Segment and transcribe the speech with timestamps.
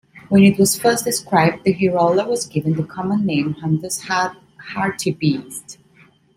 [0.29, 4.01] When it was first described the hirola was given the common name Hunter's
[4.65, 5.77] hartebeest.